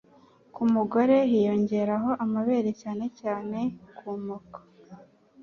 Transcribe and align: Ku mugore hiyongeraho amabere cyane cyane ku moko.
Ku 0.53 0.63
mugore 0.73 1.15
hiyongeraho 1.31 2.09
amabere 2.23 2.69
cyane 2.81 3.05
cyane 3.19 3.59
ku 3.97 4.09
moko. 4.27 4.59